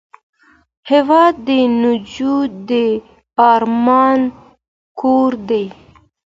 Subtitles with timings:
[0.91, 1.49] هېواد د
[1.81, 2.35] نجو
[2.69, 2.71] د
[3.49, 4.21] ارمان
[4.99, 5.65] کور دی.